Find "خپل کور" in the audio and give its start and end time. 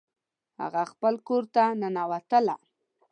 0.91-1.43